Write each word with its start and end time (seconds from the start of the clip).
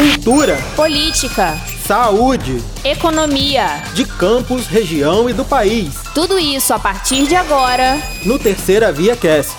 cultura, 0.00 0.56
política, 0.74 1.58
saúde, 1.86 2.64
economia, 2.82 3.82
de 3.92 4.06
campos, 4.06 4.66
região 4.66 5.28
e 5.28 5.34
do 5.34 5.44
país. 5.44 5.92
Tudo 6.14 6.38
isso 6.38 6.72
a 6.72 6.78
partir 6.78 7.26
de 7.26 7.36
agora 7.36 7.98
no 8.24 8.38
Terceira 8.38 8.90
Via 8.90 9.14
Cast. 9.14 9.54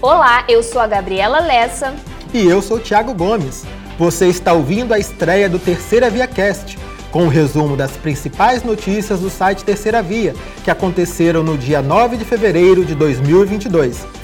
Olá, 0.00 0.44
eu 0.48 0.62
sou 0.62 0.80
a 0.80 0.86
Gabriela 0.86 1.40
Lessa. 1.40 1.92
E 2.32 2.46
eu 2.46 2.62
sou 2.62 2.76
o 2.76 2.80
Thiago 2.80 3.12
Gomes. 3.12 3.64
Você 3.98 4.28
está 4.28 4.52
ouvindo 4.52 4.94
a 4.94 4.98
estreia 5.00 5.48
do 5.48 5.58
Terceira 5.58 6.08
Via 6.08 6.28
Cast, 6.28 6.78
com 7.10 7.22
o 7.22 7.24
um 7.24 7.28
resumo 7.28 7.76
das 7.76 7.96
principais 7.96 8.62
notícias 8.62 9.18
do 9.18 9.28
site 9.28 9.64
Terceira 9.64 10.04
Via, 10.04 10.36
que 10.62 10.70
aconteceram 10.70 11.42
no 11.42 11.58
dia 11.58 11.82
9 11.82 12.16
de 12.16 12.24
fevereiro 12.24 12.84
de 12.84 12.94
2022. 12.94 14.19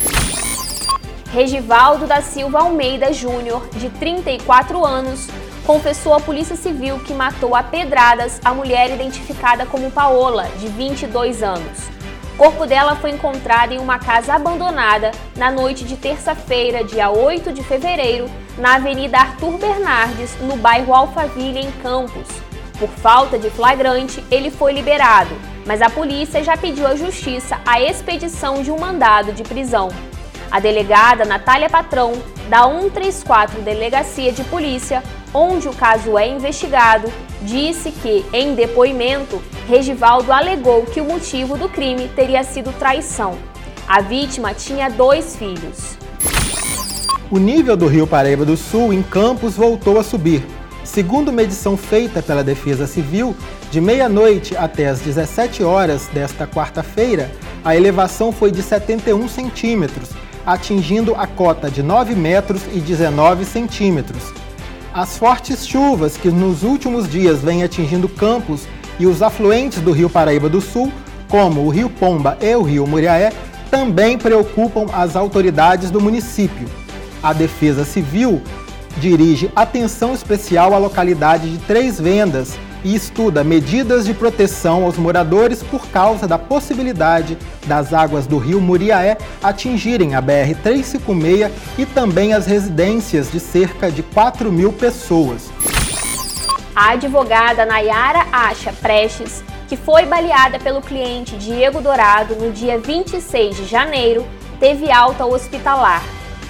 Regivaldo 1.31 2.07
da 2.07 2.21
Silva 2.21 2.59
Almeida 2.59 3.11
Júnior, 3.11 3.67
de 3.73 3.89
34 3.89 4.85
anos, 4.85 5.27
confessou 5.65 6.13
à 6.13 6.21
Polícia 6.21 6.55
Civil 6.55 6.99
que 6.99 7.13
matou 7.13 7.53
a 7.53 7.61
pedradas 7.61 8.39
a 8.45 8.53
mulher 8.53 8.89
identificada 8.91 9.65
como 9.65 9.91
Paola, 9.91 10.49
de 10.57 10.67
22 10.69 11.43
anos. 11.43 11.89
O 12.33 12.37
corpo 12.37 12.65
dela 12.65 12.95
foi 12.95 13.09
encontrado 13.09 13.73
em 13.73 13.79
uma 13.79 13.99
casa 13.99 14.35
abandonada 14.35 15.11
na 15.35 15.51
noite 15.51 15.83
de 15.83 15.97
terça-feira, 15.97 16.83
dia 16.83 17.09
8 17.09 17.51
de 17.51 17.63
fevereiro, 17.63 18.29
na 18.57 18.75
Avenida 18.75 19.17
Arthur 19.17 19.57
Bernardes, 19.57 20.37
no 20.39 20.55
bairro 20.55 20.93
Alphaville, 20.93 21.59
em 21.59 21.71
Campos. 21.83 22.27
Por 22.79 22.89
falta 22.89 23.37
de 23.37 23.49
flagrante, 23.49 24.23
ele 24.31 24.49
foi 24.49 24.71
liberado, 24.71 25.35
mas 25.65 25.81
a 25.81 25.89
polícia 25.89 26.43
já 26.43 26.55
pediu 26.55 26.87
à 26.87 26.95
justiça 26.95 27.59
a 27.65 27.81
expedição 27.81 28.61
de 28.61 28.71
um 28.71 28.79
mandado 28.79 29.33
de 29.33 29.43
prisão. 29.43 29.89
A 30.49 30.59
delegada 30.59 31.25
Natália 31.25 31.69
Patrão, 31.69 32.13
da 32.49 32.63
134 32.63 33.61
Delegacia 33.61 34.31
de 34.31 34.43
Polícia, 34.45 35.03
onde 35.33 35.67
o 35.67 35.73
caso 35.73 36.17
é 36.17 36.27
investigado, 36.27 37.11
disse 37.41 37.91
que, 37.91 38.25
em 38.31 38.55
depoimento, 38.55 39.41
Regivaldo 39.67 40.31
alegou 40.31 40.83
que 40.85 41.01
o 41.01 41.05
motivo 41.05 41.57
do 41.57 41.67
crime 41.67 42.09
teria 42.15 42.43
sido 42.43 42.71
traição. 42.79 43.37
A 43.87 43.99
vítima 43.99 44.53
tinha 44.53 44.89
dois 44.89 45.35
filhos. 45.35 45.97
O 47.29 47.37
nível 47.37 47.75
do 47.75 47.87
Rio 47.87 48.07
Paraíba 48.07 48.45
do 48.45 48.55
Sul 48.55 48.93
em 48.93 49.03
Campos 49.03 49.55
voltou 49.55 49.99
a 49.99 50.03
subir. 50.03 50.45
Segundo 50.85 51.33
medição 51.33 51.75
feita 51.75 52.21
pela 52.21 52.41
Defesa 52.41 52.87
Civil, 52.87 53.35
de 53.69 53.81
meia-noite 53.81 54.55
até 54.55 54.87
as 54.87 55.01
17 55.01 55.61
horas 55.61 56.07
desta 56.13 56.47
quarta-feira, 56.47 57.29
a 57.65 57.75
elevação 57.75 58.31
foi 58.31 58.49
de 58.49 58.63
71 58.63 59.27
centímetros, 59.27 60.11
atingindo 60.47 61.13
a 61.13 61.27
cota 61.27 61.69
de 61.69 61.83
9 61.83 62.15
metros 62.15 62.61
e 62.73 62.79
19 62.79 63.43
centímetros. 63.43 64.31
As 64.93 65.17
fortes 65.17 65.67
chuvas 65.67 66.15
que 66.15 66.29
nos 66.29 66.63
últimos 66.63 67.09
dias 67.09 67.41
vêm 67.41 67.63
atingindo 67.63 68.07
Campos 68.07 68.65
e 68.97 69.05
os 69.05 69.21
afluentes 69.21 69.81
do 69.81 69.91
Rio 69.91 70.09
Paraíba 70.09 70.47
do 70.47 70.61
Sul, 70.61 70.91
como 71.27 71.65
o 71.65 71.69
Rio 71.69 71.89
Pomba 71.89 72.37
e 72.41 72.55
o 72.55 72.63
Rio 72.63 72.87
Muriaé, 72.87 73.33
também 73.69 74.17
preocupam 74.17 74.85
as 74.93 75.17
autoridades 75.17 75.91
do 75.91 75.99
município. 75.99 76.67
A 77.21 77.33
Defesa 77.33 77.83
Civil 77.83 78.41
dirige 79.01 79.51
atenção 79.53 80.13
especial 80.13 80.73
à 80.73 80.77
localidade 80.77 81.51
de 81.51 81.57
Três 81.57 81.99
Vendas 81.99 82.57
e 82.83 82.95
estuda 82.95 83.43
medidas 83.43 84.05
de 84.05 84.13
proteção 84.13 84.83
aos 84.83 84.97
moradores 84.97 85.63
por 85.63 85.87
causa 85.87 86.27
da 86.27 86.37
possibilidade 86.37 87.37
das 87.65 87.93
águas 87.93 88.27
do 88.27 88.37
rio 88.37 88.61
Muriaé 88.61 89.17
atingirem 89.41 90.15
a 90.15 90.21
BR-356 90.21 91.51
e 91.77 91.85
também 91.85 92.33
as 92.33 92.45
residências 92.45 93.31
de 93.31 93.39
cerca 93.39 93.91
de 93.91 94.03
4 94.03 94.51
mil 94.51 94.71
pessoas. 94.71 95.49
A 96.75 96.91
advogada 96.91 97.65
Nayara 97.65 98.27
Acha 98.31 98.71
Prestes, 98.71 99.43
que 99.67 99.75
foi 99.75 100.05
baleada 100.05 100.59
pelo 100.59 100.81
cliente 100.81 101.35
Diego 101.35 101.81
Dourado 101.81 102.35
no 102.35 102.51
dia 102.51 102.77
26 102.77 103.57
de 103.57 103.65
janeiro, 103.65 104.25
teve 104.59 104.91
alta 104.91 105.25
hospitalar. 105.25 106.03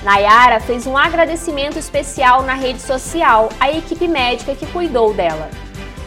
Nayara 0.03 0.59
fez 0.59 0.85
um 0.85 0.97
agradecimento 0.97 1.79
especial 1.79 2.43
na 2.43 2.53
rede 2.53 2.81
social 2.81 3.49
à 3.59 3.71
equipe 3.71 4.07
médica 4.07 4.53
que 4.53 4.65
cuidou 4.67 5.13
dela. 5.13 5.49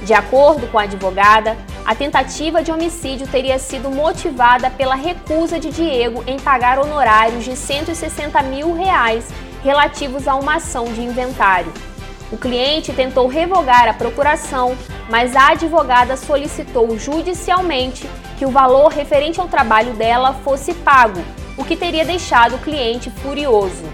De 0.03 0.15
acordo 0.15 0.66
com 0.69 0.78
a 0.78 0.83
advogada, 0.83 1.56
a 1.84 1.94
tentativa 1.94 2.62
de 2.62 2.72
homicídio 2.72 3.27
teria 3.27 3.59
sido 3.59 3.91
motivada 3.91 4.71
pela 4.71 4.94
recusa 4.94 5.61
de 5.61 5.71
Diego 5.71 6.25
em 6.27 6.38
pagar 6.38 6.78
honorários 6.78 7.44
de 7.44 7.55
160 7.55 8.43
mil 8.44 8.75
reais 8.75 9.28
relativos 9.62 10.27
a 10.27 10.34
uma 10.37 10.56
ação 10.56 10.84
de 10.84 11.03
inventário. 11.03 11.72
O 12.33 12.38
cliente 12.38 12.93
tentou 12.93 13.27
revogar 13.27 13.88
a 13.88 13.94
procuração, 13.94 14.77
mas 15.11 15.37
a 15.37 15.49
advogada 15.50 16.17
solicitou 16.17 16.97
judicialmente 16.97 18.09
que 18.38 18.47
o 18.47 18.50
valor 18.50 18.88
referente 18.88 19.41
ao 19.41 19.49
trabalho 19.49 19.93
dela 19.94 20.32
fosse 20.44 20.72
pago, 20.72 21.21
o 21.59 21.65
que 21.65 21.77
teria 21.77 22.05
deixado 22.05 22.56
o 22.56 22.61
cliente 22.61 23.11
furioso. 23.11 23.84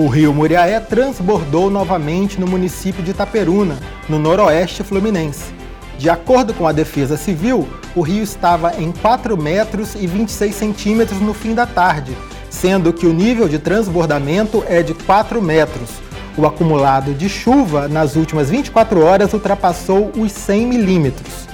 O 0.00 0.06
rio 0.06 0.32
Muriaé 0.32 0.80
transbordou 0.80 1.68
novamente 1.68 2.40
no 2.40 2.46
município 2.46 3.02
de 3.02 3.10
Itaperuna, 3.10 3.76
no 4.08 4.18
noroeste 4.18 4.82
fluminense. 4.82 5.52
De 5.98 6.08
acordo 6.08 6.54
com 6.54 6.66
a 6.66 6.72
Defesa 6.72 7.18
Civil, 7.18 7.68
o 7.94 8.00
rio 8.00 8.22
estava 8.22 8.80
em 8.80 8.92
4 8.92 9.36
metros 9.36 9.94
e 9.94 10.06
26 10.06 10.54
centímetros 10.54 11.20
no 11.20 11.34
fim 11.34 11.54
da 11.54 11.66
tarde, 11.66 12.16
sendo 12.48 12.94
que 12.94 13.06
o 13.06 13.12
nível 13.12 13.46
de 13.46 13.58
transbordamento 13.58 14.64
é 14.66 14.82
de 14.82 14.94
4 14.94 15.42
metros. 15.42 15.90
O 16.34 16.46
acumulado 16.46 17.12
de 17.12 17.28
chuva 17.28 17.86
nas 17.86 18.16
últimas 18.16 18.48
24 18.48 19.04
horas 19.04 19.34
ultrapassou 19.34 20.12
os 20.16 20.32
100 20.32 20.66
milímetros. 20.66 21.46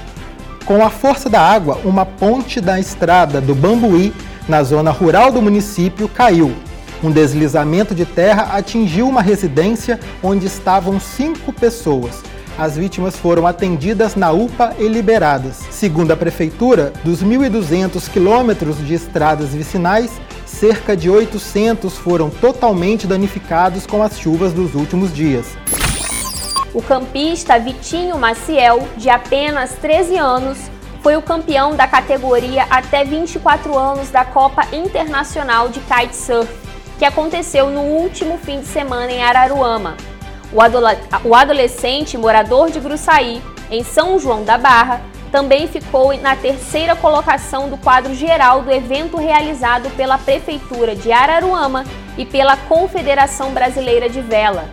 Com 0.65 0.87
a 0.87 0.89
força 0.89 1.29
da 1.29 1.41
água, 1.41 1.81
uma 1.85 2.06
ponte 2.06 2.61
da 2.61 2.79
estrada 2.79 3.41
do 3.41 3.56
Bambuí, 3.56 4.15
na 4.49 4.62
zona 4.62 4.93
rural 4.93 5.33
do 5.33 5.43
município, 5.43 6.09
caiu. 6.09 6.55
Um 7.03 7.11
deslizamento 7.11 7.95
de 7.95 8.05
terra 8.05 8.57
atingiu 8.57 9.09
uma 9.09 9.23
residência 9.23 10.01
onde 10.23 10.47
estavam 10.47 10.99
cinco 10.99 11.53
pessoas 11.53 12.23
as 12.59 12.77
vítimas 12.77 13.17
foram 13.17 13.47
atendidas 13.47 14.17
na 14.17 14.33
UPA 14.33 14.75
e 14.79 14.89
liberadas. 14.89 15.56
Segundo 15.71 16.12
a 16.12 16.17
Prefeitura, 16.17 16.93
dos 17.05 17.23
1.200 17.23 18.11
quilômetros 18.11 18.79
de 18.79 18.95
estradas 18.95 19.51
vicinais, 19.51 20.11
cerca 20.47 20.97
de 20.97 21.11
800 21.11 21.99
foram 21.99 22.31
totalmente 22.31 23.06
danificados 23.06 23.87
com 23.87 24.03
as 24.03 24.19
chuvas 24.19 24.55
dos 24.55 24.75
últimos 24.75 25.12
dias. 25.12 25.47
O 26.73 26.81
campista 26.81 27.59
Vitinho 27.59 28.19
Maciel, 28.19 28.89
de 28.97 29.11
apenas 29.11 29.75
13 29.75 30.17
anos, 30.17 30.59
foi 31.03 31.15
o 31.15 31.23
campeão 31.23 31.77
da 31.77 31.87
categoria 31.87 32.65
até 32.71 33.05
24 33.05 33.77
anos 33.77 34.11
da 34.11 34.25
Copa 34.25 34.67
Internacional 34.73 35.69
de 35.69 35.81
Kitesurf, 35.81 36.51
que 36.99 37.05
aconteceu 37.05 37.71
no 37.71 37.83
último 37.83 38.39
fim 38.39 38.61
de 38.61 38.67
semana 38.67 39.12
em 39.12 39.23
Araruama. 39.23 39.97
O, 41.25 41.34
adolescente 41.34 42.17
morador 42.17 42.71
de 42.71 42.81
Gruçaí, 42.81 43.43
em 43.71 43.83
São 43.83 44.19
João 44.19 44.45
da 44.45 44.57
Barra, 44.57 45.01
também 45.31 45.67
ficou 45.67 46.17
na 46.17 46.37
terceira 46.37 46.95
colocação 46.95 47.69
do 47.69 47.77
quadro 47.77 48.15
geral 48.15 48.62
do 48.62 48.73
evento 48.73 49.17
realizado 49.17 49.91
pela 49.97 50.17
Prefeitura 50.17 50.95
de 50.95 51.12
Araruama 51.12 51.85
e 52.17 52.25
pela 52.25 52.56
Confederação 52.56 53.53
Brasileira 53.53 54.09
de 54.09 54.21
Vela. 54.21 54.71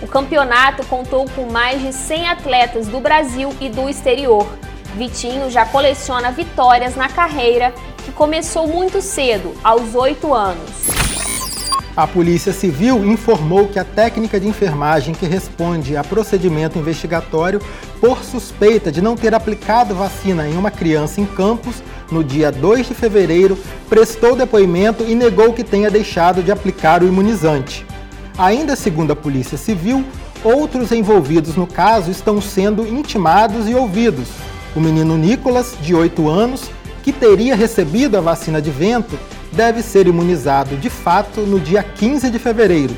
O 0.00 0.06
campeonato 0.06 0.86
contou 0.86 1.28
com 1.34 1.50
mais 1.50 1.82
de 1.82 1.92
100 1.92 2.28
atletas 2.28 2.86
do 2.86 3.00
Brasil 3.00 3.54
e 3.60 3.68
do 3.68 3.88
exterior. 3.88 4.46
Vitinho 4.94 5.50
já 5.50 5.66
coleciona 5.66 6.30
vitórias 6.30 6.94
na 6.94 7.08
carreira, 7.08 7.74
que 8.04 8.12
começou 8.12 8.66
muito 8.68 9.02
cedo, 9.02 9.54
aos 9.62 9.94
8 9.94 10.32
anos. 10.32 10.97
A 11.98 12.06
Polícia 12.06 12.52
Civil 12.52 13.04
informou 13.04 13.66
que 13.66 13.76
a 13.76 13.82
técnica 13.82 14.38
de 14.38 14.46
enfermagem 14.46 15.12
que 15.12 15.26
responde 15.26 15.96
a 15.96 16.04
procedimento 16.04 16.78
investigatório 16.78 17.60
por 18.00 18.22
suspeita 18.22 18.92
de 18.92 19.02
não 19.02 19.16
ter 19.16 19.34
aplicado 19.34 19.96
vacina 19.96 20.48
em 20.48 20.56
uma 20.56 20.70
criança 20.70 21.20
em 21.20 21.26
Campos 21.26 21.82
no 22.08 22.22
dia 22.22 22.52
2 22.52 22.86
de 22.86 22.94
fevereiro 22.94 23.58
prestou 23.88 24.36
depoimento 24.36 25.02
e 25.02 25.16
negou 25.16 25.52
que 25.52 25.64
tenha 25.64 25.90
deixado 25.90 26.40
de 26.40 26.52
aplicar 26.52 27.02
o 27.02 27.08
imunizante. 27.08 27.84
Ainda 28.38 28.76
segundo 28.76 29.12
a 29.12 29.16
Polícia 29.16 29.58
Civil, 29.58 30.04
outros 30.44 30.92
envolvidos 30.92 31.56
no 31.56 31.66
caso 31.66 32.12
estão 32.12 32.40
sendo 32.40 32.86
intimados 32.86 33.68
e 33.68 33.74
ouvidos. 33.74 34.28
O 34.72 34.78
menino 34.78 35.18
Nicolas, 35.18 35.76
de 35.82 35.96
8 35.96 36.28
anos, 36.28 36.70
que 37.02 37.12
teria 37.12 37.56
recebido 37.56 38.16
a 38.16 38.20
vacina 38.20 38.62
de 38.62 38.70
vento, 38.70 39.18
deve 39.52 39.82
ser 39.82 40.06
imunizado 40.06 40.76
de 40.76 40.90
fato 40.90 41.40
no 41.42 41.58
dia 41.58 41.82
15 41.82 42.30
de 42.30 42.38
fevereiro. 42.38 42.94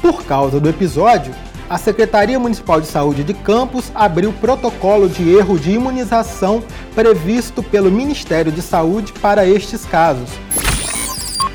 Por 0.00 0.24
causa 0.24 0.58
do 0.58 0.68
episódio, 0.68 1.34
a 1.68 1.78
Secretaria 1.78 2.38
Municipal 2.38 2.80
de 2.80 2.88
Saúde 2.88 3.22
de 3.22 3.32
Campos 3.32 3.92
abriu 3.94 4.32
protocolo 4.32 5.08
de 5.08 5.36
erro 5.36 5.56
de 5.56 5.70
imunização 5.70 6.64
previsto 6.96 7.62
pelo 7.62 7.92
Ministério 7.92 8.50
de 8.50 8.60
Saúde 8.60 9.12
para 9.12 9.46
estes 9.46 9.84
casos. 9.84 10.28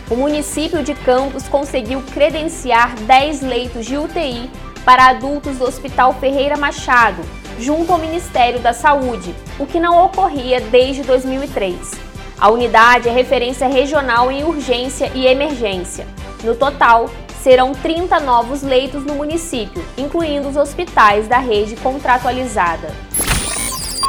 o 0.09 0.15
município 0.15 0.83
de 0.83 0.93
Campos 0.93 1.47
conseguiu 1.47 2.01
credenciar 2.13 2.95
10 2.95 3.41
leitos 3.41 3.85
de 3.85 3.97
UTI 3.97 4.49
para 4.85 5.07
adultos 5.07 5.57
do 5.57 5.65
Hospital 5.65 6.13
Ferreira 6.13 6.55
Machado, 6.55 7.23
junto 7.59 7.91
ao 7.91 7.97
Ministério 7.97 8.59
da 8.59 8.71
Saúde, 8.71 9.33
o 9.57 9.65
que 9.65 9.79
não 9.79 10.05
ocorria 10.05 10.61
desde 10.61 11.01
2003. 11.01 12.04
A 12.39 12.49
unidade 12.49 13.07
é 13.07 13.11
referência 13.11 13.67
regional 13.67 14.29
em 14.29 14.43
urgência 14.43 15.09
e 15.15 15.25
emergência. 15.25 16.05
No 16.43 16.53
total, 16.53 17.09
serão 17.41 17.71
30 17.73 18.19
novos 18.19 18.61
leitos 18.61 19.05
no 19.05 19.15
município, 19.15 19.81
incluindo 19.97 20.49
os 20.49 20.57
hospitais 20.57 21.27
da 21.29 21.37
rede 21.37 21.77
contratualizada. 21.77 22.89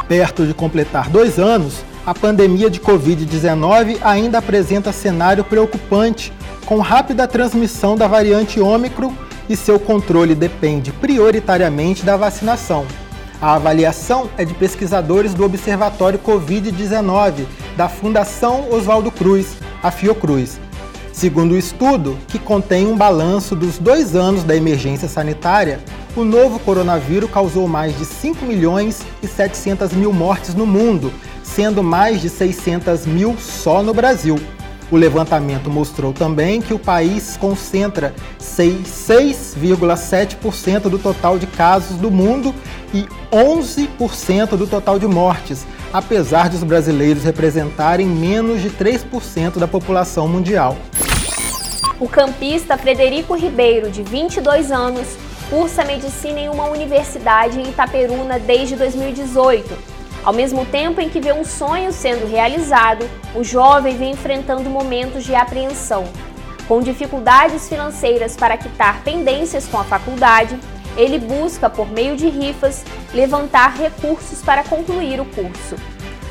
Perto 0.08 0.44
de 0.44 0.52
completar 0.52 1.08
dois 1.08 1.38
anos, 1.38 1.84
a 2.04 2.14
pandemia 2.14 2.68
de 2.68 2.80
Covid-19 2.80 3.98
ainda 4.02 4.38
apresenta 4.38 4.92
cenário 4.92 5.44
preocupante, 5.44 6.32
com 6.64 6.78
rápida 6.78 7.28
transmissão 7.28 7.96
da 7.96 8.08
variante 8.08 8.60
Ômicron 8.60 9.12
e 9.48 9.54
seu 9.54 9.78
controle 9.78 10.34
depende 10.34 10.90
prioritariamente 10.92 12.04
da 12.04 12.16
vacinação. 12.16 12.84
A 13.40 13.54
avaliação 13.54 14.30
é 14.38 14.44
de 14.46 14.54
pesquisadores 14.54 15.34
do 15.34 15.44
Observatório 15.44 16.18
Covid-19 16.18 17.44
da 17.76 17.86
Fundação 17.86 18.70
Oswaldo 18.72 19.10
Cruz, 19.10 19.56
a 19.82 19.90
Fiocruz. 19.90 20.58
Segundo 21.12 21.52
o 21.52 21.58
estudo, 21.58 22.16
que 22.28 22.38
contém 22.38 22.86
um 22.86 22.96
balanço 22.96 23.54
dos 23.54 23.78
dois 23.78 24.16
anos 24.16 24.42
da 24.42 24.56
emergência 24.56 25.06
sanitária, 25.06 25.80
o 26.16 26.24
novo 26.24 26.58
coronavírus 26.58 27.30
causou 27.30 27.68
mais 27.68 27.96
de 27.98 28.06
5 28.06 28.44
milhões 28.46 29.02
e 29.22 29.26
700 29.26 29.92
mil 29.92 30.14
mortes 30.14 30.54
no 30.54 30.66
mundo, 30.66 31.12
sendo 31.42 31.82
mais 31.82 32.22
de 32.22 32.30
600 32.30 33.04
mil 33.04 33.36
só 33.38 33.82
no 33.82 33.92
Brasil. 33.92 34.36
O 34.90 34.96
levantamento 34.96 35.68
mostrou 35.68 36.12
também 36.12 36.62
que 36.62 36.72
o 36.72 36.78
país 36.78 37.36
concentra 37.36 38.14
6,7% 38.40 40.82
do 40.82 40.96
total 40.98 41.36
de 41.38 41.46
casos 41.46 41.96
do 41.96 42.08
mundo 42.10 42.54
e 42.94 43.04
11% 43.32 44.56
do 44.56 44.66
total 44.66 44.98
de 44.98 45.06
mortes, 45.08 45.66
apesar 45.92 46.48
de 46.48 46.56
os 46.56 46.62
brasileiros 46.62 47.24
representarem 47.24 48.06
menos 48.06 48.62
de 48.62 48.70
3% 48.70 49.58
da 49.58 49.66
população 49.66 50.28
mundial. 50.28 50.76
O 51.98 52.08
campista 52.08 52.78
Frederico 52.78 53.34
Ribeiro, 53.34 53.90
de 53.90 54.04
22 54.04 54.70
anos, 54.70 55.16
cursa 55.50 55.84
medicina 55.84 56.38
em 56.38 56.48
uma 56.48 56.68
universidade 56.68 57.58
em 57.58 57.70
Itaperuna 57.70 58.38
desde 58.38 58.76
2018 58.76 59.95
ao 60.26 60.32
mesmo 60.32 60.66
tempo 60.66 61.00
em 61.00 61.08
que 61.08 61.20
vê 61.20 61.32
um 61.32 61.44
sonho 61.44 61.92
sendo 61.92 62.26
realizado, 62.26 63.08
o 63.32 63.44
jovem 63.44 63.96
vem 63.96 64.10
enfrentando 64.10 64.68
momentos 64.68 65.22
de 65.22 65.36
apreensão. 65.36 66.04
Com 66.66 66.80
dificuldades 66.80 67.68
financeiras 67.68 68.36
para 68.36 68.56
quitar 68.56 69.04
pendências 69.04 69.68
com 69.68 69.78
a 69.78 69.84
faculdade, 69.84 70.58
ele 70.96 71.16
busca, 71.16 71.70
por 71.70 71.88
meio 71.88 72.16
de 72.16 72.28
rifas, 72.28 72.84
levantar 73.14 73.76
recursos 73.76 74.42
para 74.42 74.64
concluir 74.64 75.20
o 75.20 75.24
curso. 75.26 75.76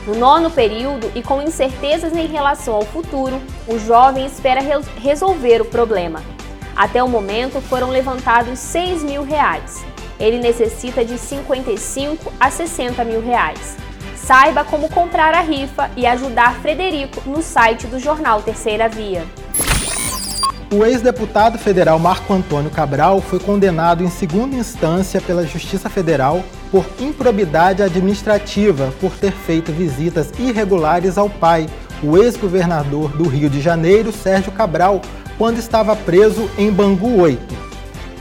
No 0.06 0.14
nono 0.14 0.52
período 0.52 1.10
e 1.16 1.24
com 1.24 1.42
incertezas 1.42 2.12
em 2.12 2.28
relação 2.28 2.76
ao 2.76 2.84
futuro, 2.84 3.42
o 3.66 3.80
jovem 3.80 4.26
espera 4.26 4.60
re 4.60 4.74
resolver 4.98 5.62
o 5.62 5.66
problema. 5.66 6.22
Até 6.76 7.02
o 7.02 7.08
momento 7.08 7.62
foram 7.62 7.92
levantados 7.92 8.60
6 8.60 9.04
mil 9.04 9.24
reais. 9.24 9.86
Ele 10.20 10.38
necessita 10.38 11.06
de 11.06 11.18
55 11.18 12.34
a 12.38 12.52
60 12.52 13.02
mil 13.06 13.22
reais. 13.22 13.85
Saiba 14.26 14.64
como 14.64 14.90
comprar 14.90 15.36
a 15.36 15.42
rifa 15.42 15.92
e 15.96 16.08
ajudar 16.08 16.56
Frederico 16.56 17.22
no 17.30 17.44
site 17.44 17.86
do 17.86 18.00
jornal 18.00 18.42
Terceira 18.42 18.90
Via. 18.90 19.24
O 20.74 20.84
ex-deputado 20.84 21.60
federal 21.60 22.00
Marco 22.00 22.34
Antônio 22.34 22.72
Cabral 22.72 23.22
foi 23.22 23.40
condenado 23.40 24.04
em 24.04 24.10
segunda 24.10 24.56
instância 24.56 25.22
pela 25.22 25.46
Justiça 25.46 25.92
Federal 25.92 26.44
por 26.72 26.88
improbidade 27.00 27.84
administrativa 27.84 28.92
por 29.00 29.12
ter 29.12 29.32
feito 29.32 29.72
visitas 29.72 30.32
irregulares 30.40 31.20
ao 31.20 31.30
pai, 31.30 31.68
o 32.02 32.18
ex-governador 32.18 33.16
do 33.16 33.28
Rio 33.28 33.48
de 33.48 33.62
Janeiro, 33.62 34.12
Sérgio 34.12 34.52
Cabral, 34.52 35.02
quando 35.38 35.60
estava 35.60 35.96
preso 35.96 36.50
em 36.58 36.72
Bangu 36.72 37.22
8. 37.22 37.56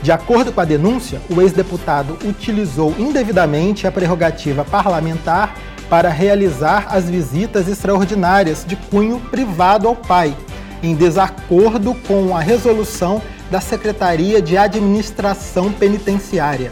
De 0.03 0.11
acordo 0.11 0.51
com 0.53 0.61
a 0.61 0.65
denúncia, 0.65 1.19
o 1.31 1.41
ex-deputado 1.41 2.15
utilizou 2.23 2.93
indevidamente 2.99 3.87
a 3.87 3.91
prerrogativa 3.91 4.63
parlamentar 4.63 5.55
para 5.89 6.09
realizar 6.09 6.87
as 6.89 7.09
visitas 7.09 7.67
extraordinárias 7.67 8.65
de 8.65 8.75
cunho 8.75 9.19
privado 9.19 9.87
ao 9.87 9.95
pai, 9.95 10.35
em 10.81 10.95
desacordo 10.95 11.93
com 12.07 12.35
a 12.35 12.39
resolução 12.39 13.21
da 13.49 13.61
Secretaria 13.61 14.41
de 14.41 14.57
Administração 14.57 15.71
Penitenciária. 15.71 16.71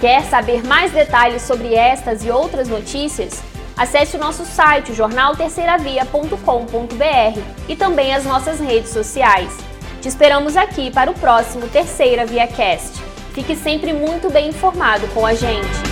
Quer 0.00 0.24
saber 0.24 0.64
mais 0.64 0.92
detalhes 0.92 1.42
sobre 1.42 1.74
estas 1.74 2.24
e 2.24 2.30
outras 2.30 2.68
notícias? 2.68 3.42
Acesse 3.76 4.16
o 4.16 4.20
nosso 4.20 4.44
site 4.44 4.92
jornalterceiravia.com.br 4.92 7.40
e 7.68 7.76
também 7.76 8.14
as 8.14 8.24
nossas 8.24 8.60
redes 8.60 8.90
sociais. 8.90 9.56
Te 10.00 10.08
esperamos 10.08 10.56
aqui 10.56 10.90
para 10.90 11.10
o 11.10 11.14
próximo 11.14 11.68
Terceira 11.68 12.24
Via 12.24 12.46
Cast. 12.46 12.98
Fique 13.32 13.54
sempre 13.54 13.92
muito 13.92 14.30
bem 14.30 14.48
informado 14.48 15.06
com 15.08 15.26
a 15.26 15.34
gente. 15.34 15.87